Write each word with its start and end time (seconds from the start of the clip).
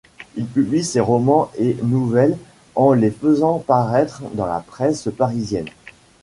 Il 0.35 0.47
publie 0.47 0.83
ses 0.83 0.99
romans 0.99 1.51
et 1.59 1.77
nouvelles 1.83 2.35
en 2.73 2.93
les 2.93 3.11
faisant 3.11 3.59
paraître 3.59 4.23
dans 4.33 4.47
la 4.47 4.59
presse 4.61 5.09
parisienne. 5.15 5.69